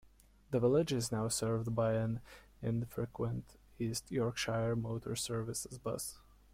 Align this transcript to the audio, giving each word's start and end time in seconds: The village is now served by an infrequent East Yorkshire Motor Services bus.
The 0.49 0.59
village 0.59 0.91
is 0.91 1.11
now 1.11 1.27
served 1.27 1.75
by 1.75 1.93
an 1.93 2.21
infrequent 2.63 3.59
East 3.77 4.09
Yorkshire 4.09 4.75
Motor 4.75 5.15
Services 5.15 5.77
bus. 5.77 6.17